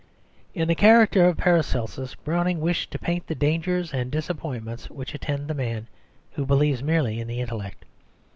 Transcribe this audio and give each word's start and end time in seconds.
In 0.55 0.67
the 0.67 0.73
character 0.73 1.25
of 1.27 1.37
Paracelsus, 1.37 2.15
Browning 2.15 2.59
wished 2.59 2.89
to 2.89 2.97
paint 2.97 3.27
the 3.27 3.35
dangers 3.35 3.93
and 3.93 4.09
disappointments 4.09 4.89
which 4.89 5.13
attend 5.13 5.47
the 5.47 5.53
man 5.53 5.85
who 6.31 6.43
believes 6.43 6.81
merely 6.81 7.19
in 7.19 7.27
the 7.27 7.39
intellect. 7.39 7.85